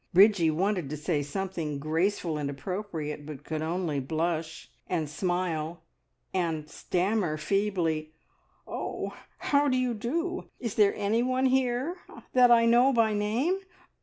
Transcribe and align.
Bridgie 0.15 0.49
wanted 0.49 0.89
to 0.89 0.97
say 0.97 1.21
something 1.21 1.77
graceful 1.77 2.39
and 2.39 2.49
appropriate, 2.49 3.23
but 3.23 3.43
could 3.43 3.61
only 3.61 3.99
blush, 3.99 4.67
and 4.87 5.07
smile, 5.07 5.83
and 6.33 6.67
stammer 6.67 7.37
feebly. 7.37 8.11
"Oh 8.67 9.09
h! 9.13 9.13
How 9.51 9.67
do 9.67 9.77
you 9.77 9.93
do? 9.93 10.47
Is 10.59 10.73
there 10.73 10.95
anyone 10.95 11.45
here 11.45 11.97
that 12.33 12.49
I 12.49 12.65
know 12.65 12.91
by 12.91 13.13
name? 13.13 13.59